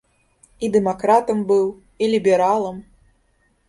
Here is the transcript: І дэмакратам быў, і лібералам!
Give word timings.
І 0.67 0.69
дэмакратам 0.77 1.45
быў, 1.53 1.71
і 2.05 2.11
лібералам! 2.17 2.85